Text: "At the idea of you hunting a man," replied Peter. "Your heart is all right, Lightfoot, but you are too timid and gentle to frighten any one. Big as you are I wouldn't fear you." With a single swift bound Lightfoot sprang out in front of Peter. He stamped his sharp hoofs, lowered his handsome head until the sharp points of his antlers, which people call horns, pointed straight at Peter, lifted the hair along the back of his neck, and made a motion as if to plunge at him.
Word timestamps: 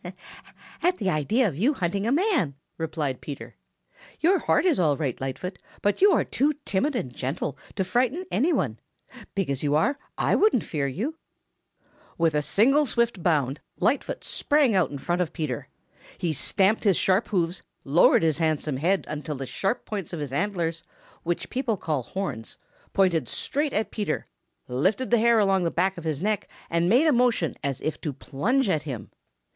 "At 0.81 0.97
the 0.97 1.11
idea 1.11 1.47
of 1.47 1.55
you 1.55 1.75
hunting 1.75 2.07
a 2.07 2.11
man," 2.11 2.55
replied 2.79 3.21
Peter. 3.21 3.55
"Your 4.19 4.39
heart 4.39 4.65
is 4.65 4.79
all 4.79 4.97
right, 4.97 5.21
Lightfoot, 5.21 5.59
but 5.83 6.01
you 6.01 6.11
are 6.11 6.23
too 6.23 6.55
timid 6.65 6.95
and 6.95 7.13
gentle 7.13 7.55
to 7.75 7.83
frighten 7.83 8.25
any 8.31 8.51
one. 8.51 8.79
Big 9.35 9.51
as 9.51 9.61
you 9.61 9.75
are 9.75 9.99
I 10.17 10.33
wouldn't 10.33 10.63
fear 10.63 10.87
you." 10.87 11.19
With 12.17 12.33
a 12.33 12.41
single 12.41 12.87
swift 12.87 13.21
bound 13.21 13.59
Lightfoot 13.79 14.23
sprang 14.23 14.73
out 14.73 14.89
in 14.89 14.97
front 14.97 15.21
of 15.21 15.33
Peter. 15.33 15.67
He 16.17 16.33
stamped 16.33 16.83
his 16.83 16.97
sharp 16.97 17.27
hoofs, 17.27 17.61
lowered 17.83 18.23
his 18.23 18.39
handsome 18.39 18.77
head 18.77 19.05
until 19.07 19.35
the 19.35 19.45
sharp 19.45 19.85
points 19.85 20.13
of 20.13 20.19
his 20.19 20.31
antlers, 20.33 20.81
which 21.21 21.51
people 21.51 21.77
call 21.77 22.01
horns, 22.01 22.57
pointed 22.91 23.29
straight 23.29 23.71
at 23.71 23.91
Peter, 23.91 24.25
lifted 24.67 25.11
the 25.11 25.19
hair 25.19 25.37
along 25.37 25.61
the 25.63 25.69
back 25.69 25.95
of 25.95 26.05
his 26.05 26.23
neck, 26.23 26.49
and 26.71 26.89
made 26.89 27.05
a 27.05 27.13
motion 27.13 27.55
as 27.63 27.79
if 27.81 28.01
to 28.01 28.11
plunge 28.11 28.67
at 28.67 28.81
him. 28.81 29.11